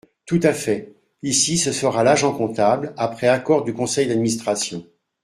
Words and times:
Tout 0.25 0.39
à 0.41 0.51
fait! 0.51 0.95
Ici, 1.21 1.59
ce 1.59 1.71
sera 1.71 2.03
l’agent 2.03 2.33
comptable, 2.33 2.95
après 2.97 3.27
accord 3.27 3.63
du 3.63 3.71
conseil 3.75 4.07
d’administration. 4.07 4.83